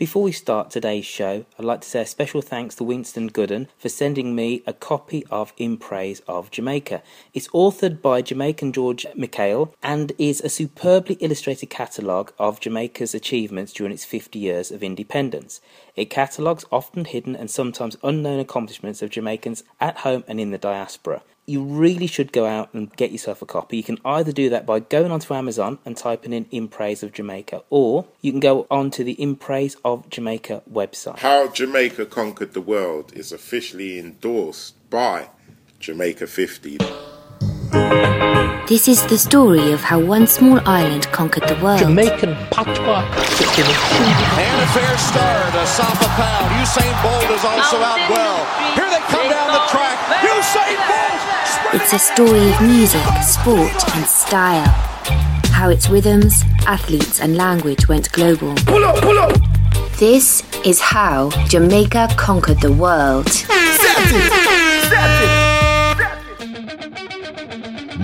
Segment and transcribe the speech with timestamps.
[0.00, 3.68] Before we start today's show, I'd like to say a special thanks to Winston Gooden
[3.76, 7.02] for sending me a copy of In Praise of Jamaica.
[7.34, 13.74] It's authored by Jamaican George McHale and is a superbly illustrated catalogue of Jamaica's achievements
[13.74, 15.60] during its 50 years of independence.
[15.96, 20.56] It catalogues often hidden and sometimes unknown accomplishments of Jamaicans at home and in the
[20.56, 23.76] diaspora you really should go out and get yourself a copy.
[23.76, 27.12] You can either do that by going onto Amazon and typing in In Praise of
[27.12, 31.18] Jamaica, or you can go onto the In Praise of Jamaica website.
[31.18, 35.28] How Jamaica Conquered the World is officially endorsed by
[35.80, 36.78] Jamaica 50.
[38.68, 41.80] This is the story of how one small island conquered the world.
[41.80, 43.02] Jamaican patois.
[43.02, 45.50] And a fair start.
[45.58, 46.46] Asafa Powell.
[46.62, 48.46] Usain Bolt is also out well.
[48.76, 50.29] Here they come down the track.
[51.69, 51.81] Usain Bolt!
[51.81, 54.65] It's a story of music, sport, and style.
[55.51, 58.55] How its rhythms, athletes, and language went global.
[58.65, 59.33] Pull up, pull up!
[59.99, 63.27] This is how Jamaica conquered the world.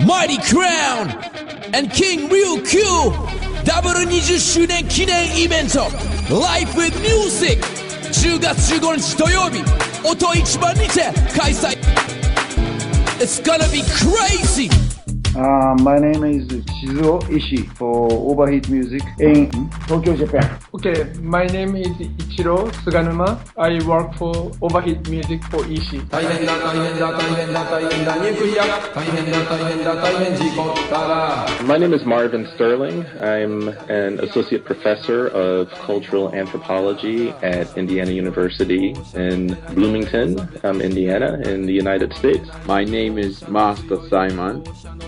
[0.06, 1.10] Mighty Crown
[1.74, 2.82] and King Ryu Q
[3.64, 5.82] ダブル20周年記念イベント
[6.34, 7.62] Life with Music
[8.12, 9.64] 10月15日土曜日
[10.04, 11.75] 音一番にて開催
[13.19, 14.86] it's gonna be crazy!
[15.36, 20.60] Uh, my name is Shizuo Ishii for Overheat Music in Tokyo, Japan.
[20.74, 23.40] Okay, my name is Ichiro Suganuma.
[23.58, 26.02] I work for Overheat Music for Ishii.
[26.10, 33.06] 大変だ大変だ大変だ大変だニュークリア大変だ大変だ大変事故ったら My name is Marvin Sterling.
[33.22, 41.66] I'm an associate professor of cultural anthropology at Indiana University in Bloomington, um, Indiana, in
[41.66, 42.48] the United States.
[42.66, 44.64] My name is Master Simon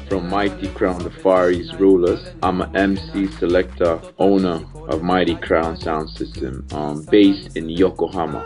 [0.07, 2.20] from Mighty Crown the Far East Rulers.
[2.42, 8.44] I'm an MC selector, owner of Mighty Crown Sound System, um, based in Yokohama.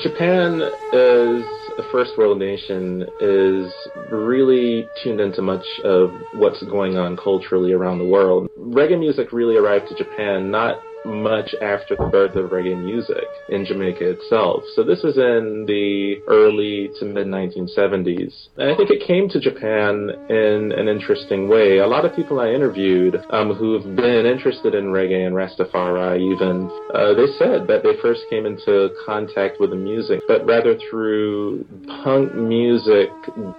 [0.00, 1.44] Japan as
[1.78, 3.72] a first world nation is
[4.10, 8.48] really tuned into much of what's going on culturally around the world.
[8.58, 13.64] Reggae music really arrived to Japan not much after the birth of reggae music in
[13.64, 14.62] Jamaica itself.
[14.74, 18.48] So this is in the early to mid 1970s.
[18.56, 21.78] And I think it came to Japan in an interesting way.
[21.78, 26.70] A lot of people I interviewed um, who've been interested in reggae and Rastafari even,
[26.94, 31.64] uh, they said that they first came into contact with the music, but rather through
[32.04, 33.08] punk music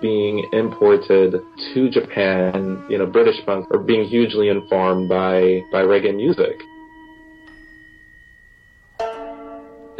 [0.02, 1.36] being imported
[1.74, 6.56] to Japan, you know, British punk are being hugely informed by, by reggae music.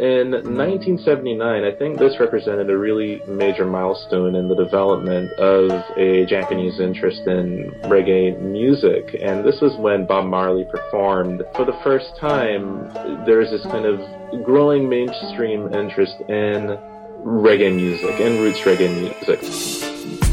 [0.00, 6.24] In 1979, I think this represented a really major milestone in the development of a
[6.24, 9.14] Japanese interest in reggae music.
[9.20, 11.42] And this was when Bob Marley performed.
[11.54, 12.88] For the first time,
[13.26, 16.78] there is this kind of growing mainstream interest in
[17.22, 20.29] reggae music and roots reggae music.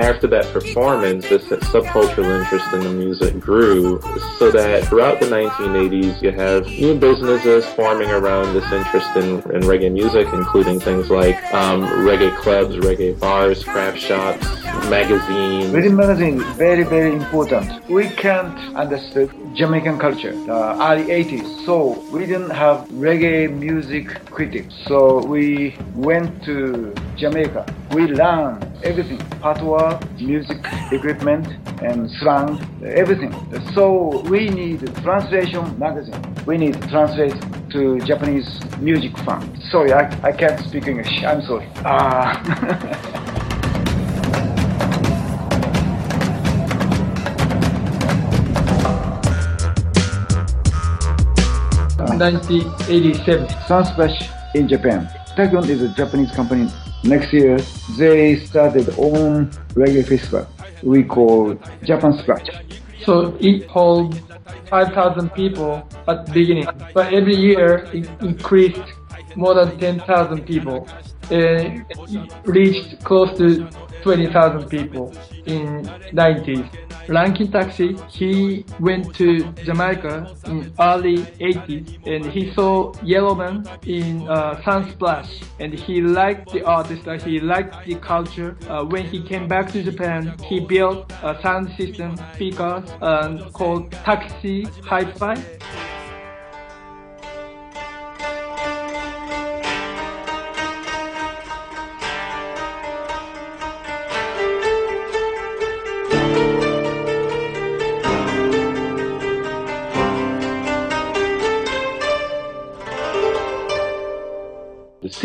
[0.00, 4.00] After that performance, this subcultural interest in the music grew
[4.38, 9.62] so that throughout the 1980s, you have new businesses forming around this interest in, in
[9.62, 14.46] reggae music, including things like um, reggae clubs, reggae bars, craft shops,
[14.88, 15.72] magazines.
[15.72, 17.88] Riddim magazine, very, very important.
[17.88, 24.74] We can't understand Jamaican culture, uh, early 80s, so we didn't have reggae music critics.
[24.86, 27.64] So we went to Jamaica.
[27.92, 30.58] We learned everything, patois, music
[30.92, 31.46] equipment,
[31.82, 33.32] and slang, everything.
[33.74, 36.20] So we need translation magazine.
[36.46, 37.34] We need translate
[37.70, 39.60] to Japanese music fan.
[39.70, 41.22] Sorry, I, I can't speak English.
[41.22, 41.68] I'm sorry.
[41.84, 43.16] Uh,
[52.20, 53.46] 1987.
[53.66, 55.08] Sunsplash in Japan.
[55.36, 56.68] Tachyon is a Japanese company.
[57.02, 57.56] Next year,
[57.96, 60.46] they started own reggae festival.
[60.82, 62.46] We call Japan Splash.
[63.06, 64.20] So it holds
[64.68, 68.82] 5,000 people at the beginning, but every year it increased
[69.34, 70.86] more than 10,000 people
[72.44, 73.68] reached close to
[74.02, 75.12] 20,000 people
[75.46, 76.68] in 90s.
[77.08, 84.60] Rankin Taxi, he went to Jamaica in early 80s and he saw Yellowman in uh,
[84.62, 88.56] Sunsplash and he liked the artist, uh, he liked the culture.
[88.68, 93.90] Uh, when he came back to Japan, he built a sound system speakers uh, called
[93.90, 95.34] Taxi Hi-Fi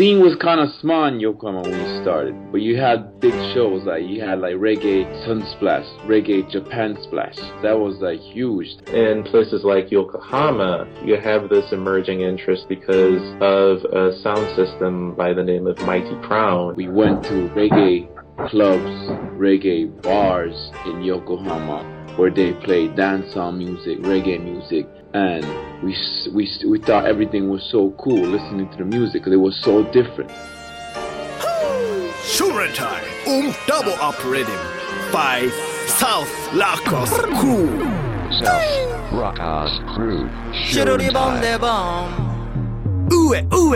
[0.06, 3.82] scene was kind of small in Yokohama when we started, but you had big shows
[3.82, 7.34] like you had like Reggae Sunsplash, Reggae Japan Splash.
[7.60, 8.68] That was like huge.
[8.92, 15.32] In places like Yokohama, you have this emerging interest because of a sound system by
[15.32, 16.76] the name of Mighty Crown.
[16.76, 18.06] We went to reggae
[18.48, 25.44] clubs, reggae bars in Yokohama where they played dancehall music, reggae music, and
[25.82, 25.96] we
[26.32, 29.82] we we thought everything was so cool listening to the music because it was so
[29.92, 30.30] different.
[32.24, 34.54] Sure time, um double operating
[35.12, 35.48] by
[35.86, 37.10] South Lacos
[37.40, 37.78] Crew.
[38.42, 40.28] South Rockers Crew.
[40.52, 43.08] Shiruri bomb de bomb.
[43.12, 43.74] Ooh ooh.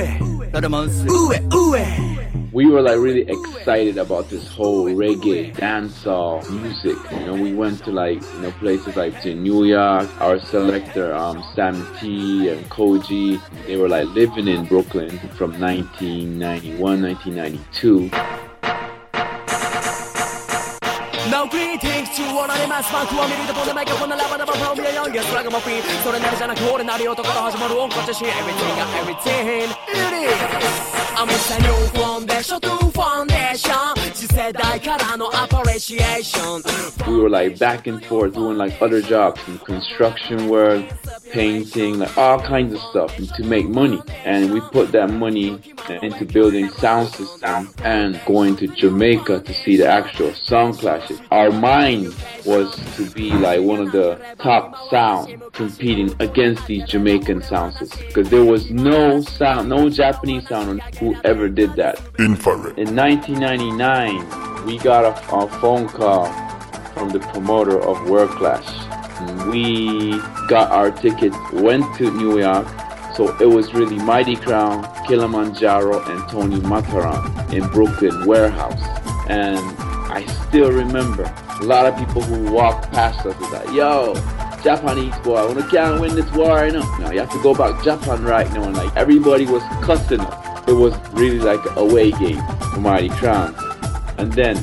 [1.09, 2.20] Ooh ooh
[2.53, 6.97] we were like really excited about this whole reggae dancehall music.
[7.13, 10.09] You know, we went to like you know places like to New York.
[10.21, 17.03] Our selector, um, Sam T and Koji, they were like living in Brooklyn from 1991,
[17.03, 18.40] 1992.
[22.40, 31.60] greetings to all ありますマークを見るとこのマイクこのラバラバフロムやヨンゲスラグマフィーそれなりじゃなく俺なり男から始まる音楽自身 Everything got everything It is I'm Mr.
[31.62, 36.64] New Foundation to Foundation 次世代からの appreciation
[37.08, 40.84] We were like back and forth doing like other jobs in construction work
[41.32, 45.60] painting like all kinds of stuff to make money and we put that money
[46.02, 51.52] into building sound systems and going to Jamaica to see the actual sound clashes our
[51.52, 52.14] mind
[52.45, 58.03] was to be like one of the top sound competing against these Jamaican sound systems
[58.07, 62.01] because there was no sound, no Japanese sound who ever did that.
[62.19, 62.79] Infrared.
[62.79, 66.27] In 1999, we got a, a phone call
[66.93, 68.67] from the promoter of World Clash.
[69.47, 72.67] We got our tickets, went to New York,
[73.15, 78.81] so it was really Mighty Crown, Kilimanjaro, and Tony Matterhorn in Brooklyn Warehouse.
[79.29, 79.59] And
[80.51, 84.15] still remember a lot of people who walked past us was like, yo,
[84.65, 86.97] Japanese boy, we can't win this war, you know.
[86.99, 88.65] No, you have to go back Japan right now.
[88.65, 90.69] And like everybody was cussing us.
[90.69, 92.43] It was really like a away game
[92.75, 93.55] for Mighty Crown.
[94.19, 94.57] And then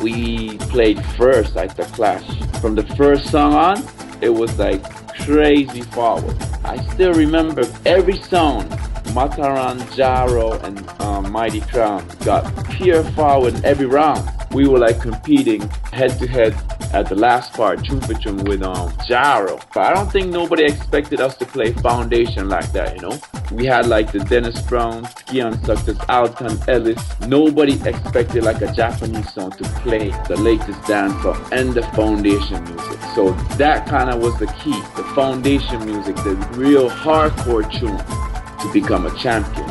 [0.00, 2.24] we played first at the Clash.
[2.60, 3.84] From the first song on,
[4.20, 4.84] it was like
[5.16, 6.36] crazy forward.
[6.64, 8.68] I still remember every song
[9.12, 15.00] Matterhorn, Jaro, and um, Mighty Crown got pure forward in every round we were like
[15.00, 15.60] competing
[15.92, 16.54] head to head
[16.94, 19.60] at the last part, Chumpachum with um Jaro.
[19.74, 23.18] But I don't think nobody expected us to play foundation like that, you know?
[23.50, 27.02] We had like the Dennis Brown, Keon Success, Alton Ellis.
[27.26, 33.00] Nobody expected like a Japanese song to play the latest dancehall and the foundation music.
[33.14, 34.80] So that kind of was the key.
[34.96, 39.66] The foundation music, the real hardcore tune to become a champion.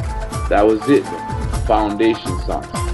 [0.50, 1.04] That was it.
[1.66, 2.93] Foundation songs.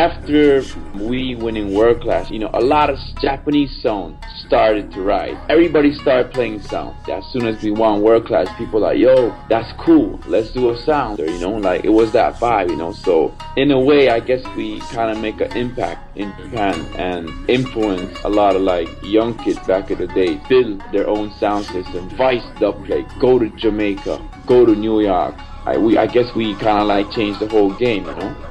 [0.00, 0.62] After
[0.94, 4.16] we went in World Clash, you know, a lot of Japanese sound
[4.46, 5.36] started to rise.
[5.50, 6.96] Everybody started playing sound.
[7.10, 10.18] As soon as we won World Clash, people like, yo, that's cool.
[10.26, 11.20] Let's do a sound.
[11.20, 12.94] Or, you know, like it was that vibe, you know.
[12.94, 17.28] So in a way, I guess we kind of make an impact in Japan and
[17.50, 21.66] influence a lot of like young kids back in the day, build their own sound
[21.66, 25.34] system, vice dub dubplate, go to Jamaica, go to New York.
[25.66, 28.49] I, we, I guess we kind of like changed the whole game, you know.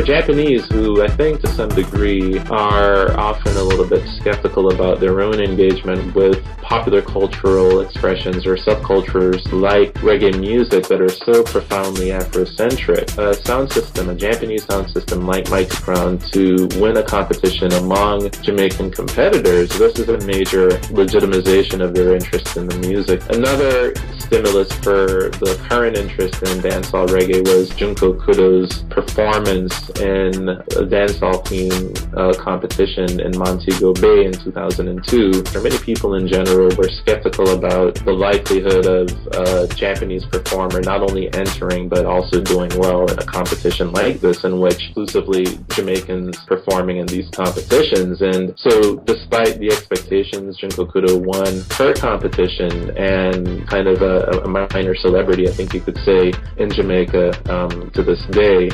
[0.00, 4.98] For Japanese, who I think to some degree are often a little bit skeptical about
[4.98, 11.42] their own engagement with popular cultural expressions or subcultures like reggae music that are so
[11.42, 17.02] profoundly Afrocentric, a sound system, a Japanese sound system like Mighty Crown to win a
[17.02, 23.20] competition among Jamaican competitors, this is a major legitimization of their interest in the music.
[23.28, 30.84] Another stimulus for the current interest in dancehall reggae was Junko Kudo's performance in a
[30.86, 35.44] dancehall theme uh, competition in Montego Bay in 2002.
[35.44, 41.02] For many people in general were skeptical about the likelihood of a Japanese performer not
[41.02, 46.38] only entering but also doing well in a competition like this in which exclusively Jamaicans
[46.46, 48.22] performing in these competitions.
[48.22, 54.48] And so despite the expectations, Junko Kudo won her competition and kind of a, a
[54.48, 58.70] minor celebrity, I think you could say, in Jamaica um, to this day.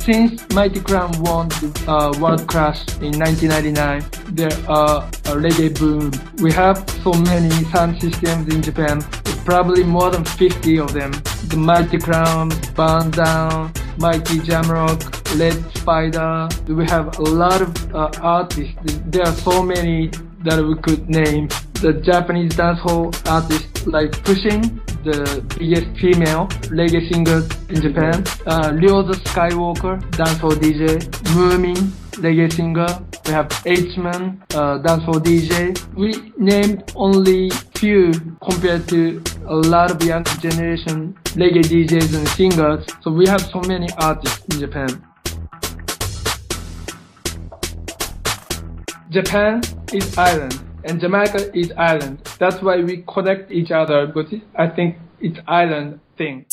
[0.00, 6.10] Since Mighty Crown won the uh, World Clash in 1999, there are a reggae boom.
[6.42, 9.02] We have so many sound systems in Japan,
[9.44, 11.12] probably more than 50 of them.
[11.48, 16.48] The Mighty Crown, Burn Down, Mighty Jamrock, Red Spider.
[16.66, 18.74] We have a lot of uh, artists.
[19.06, 20.10] There are so many
[20.44, 21.48] that we could name.
[21.80, 24.60] The Japanese dancehall artists like Pushim,
[25.02, 28.22] the biggest female reggae singer in Japan.
[28.44, 30.98] Uh, the Skywalker, dancehall DJ.
[31.32, 31.78] Moomin,
[32.20, 32.86] reggae singer.
[33.24, 35.72] We have H-Man, uh, dancehall DJ.
[35.94, 38.12] We named only few
[38.44, 42.84] compared to a lot of young generation reggae DJs and singers.
[43.00, 45.02] So we have so many artists in Japan.
[49.08, 49.62] Japan
[49.94, 52.18] is island and Jamaica is island.
[52.38, 56.46] That's why we connect each other because I think it's island thing.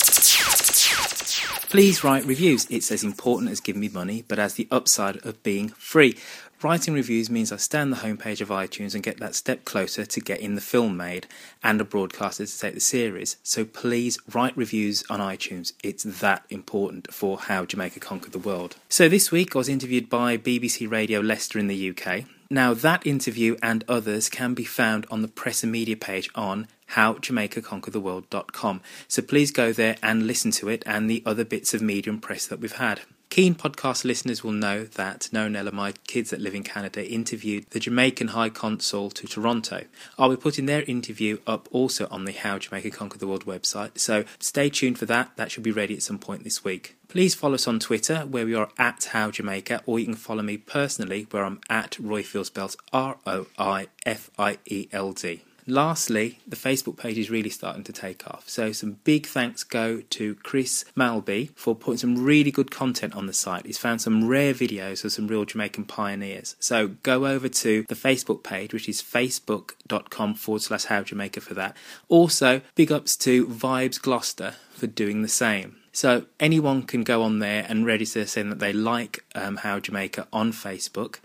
[1.69, 2.65] Please write reviews.
[2.69, 6.17] It's as important as giving me money, but as the upside of being free.
[6.63, 10.05] Writing reviews means I stay on the homepage of iTunes and get that step closer
[10.05, 11.27] to getting the film made
[11.61, 13.35] and a broadcaster to take the series.
[13.43, 15.73] So please write reviews on iTunes.
[15.83, 18.77] It's that important for how Jamaica conquered the world.
[18.89, 22.23] So this week I was interviewed by BBC Radio Leicester in the UK.
[22.49, 26.67] Now, that interview and others can be found on the press and media page on
[26.91, 28.81] howjamaicaconquertheworld.com.
[29.07, 32.21] So please go there and listen to it and the other bits of media and
[32.21, 33.01] press that we've had.
[33.29, 37.65] Keen podcast listeners will know that No Nella, my kids that live in Canada, interviewed
[37.71, 39.83] the Jamaican High Consul to Toronto.
[40.17, 43.99] I'll be putting their interview up also on the How Jamaica Conquer the World website,
[43.99, 45.35] so stay tuned for that.
[45.35, 46.96] That should be ready at some point this week.
[47.07, 50.43] Please follow us on Twitter, where we are at How Jamaica, or you can follow
[50.43, 55.41] me personally, where I'm at Roifield, spelled R O I F I E L D.
[55.69, 58.47] Lastly, the Facebook page is really starting to take off.
[58.47, 63.25] So, some big thanks go to Chris Malby for putting some really good content on
[63.25, 63.65] the site.
[63.65, 66.55] He's found some rare videos of some real Jamaican pioneers.
[66.59, 71.53] So, go over to the Facebook page, which is facebook.com forward slash how Jamaica for
[71.53, 71.75] that.
[72.07, 75.77] Also, big ups to Vibes Gloucester for doing the same.
[75.97, 80.27] So anyone can go on there and register saying that they like um, How Jamaica
[80.31, 81.17] on Facebook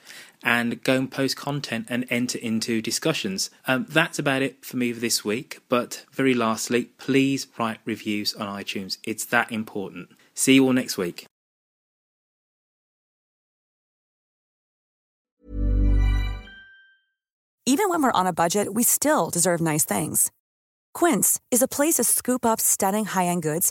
[0.42, 3.50] and go and post content and enter into discussions.
[3.66, 5.60] Um, that's about it for me for this week.
[5.68, 8.96] But very lastly, please write reviews on iTunes.
[9.04, 10.08] It's that important.
[10.32, 11.26] See you all next week.
[17.66, 20.30] Even when we're on a budget, we still deserve nice things.
[20.94, 23.70] Quince is a place to scoop up stunning high end goods